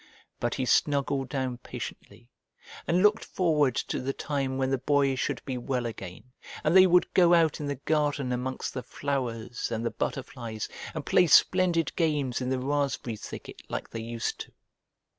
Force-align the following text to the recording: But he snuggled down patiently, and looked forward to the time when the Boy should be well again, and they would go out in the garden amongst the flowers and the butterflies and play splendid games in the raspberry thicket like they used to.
But 0.39 0.55
he 0.55 0.65
snuggled 0.65 1.29
down 1.29 1.59
patiently, 1.59 2.27
and 2.87 3.03
looked 3.03 3.23
forward 3.23 3.75
to 3.75 3.99
the 4.01 4.13
time 4.13 4.57
when 4.57 4.71
the 4.71 4.79
Boy 4.79 5.13
should 5.13 5.45
be 5.45 5.59
well 5.59 5.85
again, 5.85 6.23
and 6.63 6.75
they 6.75 6.87
would 6.87 7.13
go 7.13 7.35
out 7.35 7.59
in 7.59 7.67
the 7.67 7.75
garden 7.75 8.31
amongst 8.31 8.73
the 8.73 8.81
flowers 8.81 9.69
and 9.71 9.85
the 9.85 9.91
butterflies 9.91 10.67
and 10.95 11.05
play 11.05 11.27
splendid 11.27 11.95
games 11.95 12.41
in 12.41 12.49
the 12.49 12.57
raspberry 12.57 13.15
thicket 13.15 13.61
like 13.69 13.91
they 13.91 14.01
used 14.01 14.39
to. 14.39 14.51